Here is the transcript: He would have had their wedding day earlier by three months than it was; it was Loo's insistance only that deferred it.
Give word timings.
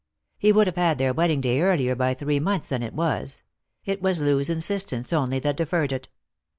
He 0.39 0.51
would 0.51 0.65
have 0.65 0.77
had 0.77 0.97
their 0.97 1.13
wedding 1.13 1.41
day 1.41 1.61
earlier 1.61 1.93
by 1.95 2.15
three 2.15 2.39
months 2.39 2.69
than 2.69 2.81
it 2.81 2.95
was; 2.95 3.43
it 3.85 4.01
was 4.01 4.19
Loo's 4.19 4.49
insistance 4.49 5.13
only 5.13 5.37
that 5.37 5.57
deferred 5.57 5.91
it. 5.91 6.07